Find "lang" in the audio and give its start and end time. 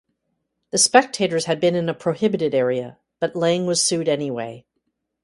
3.35-3.67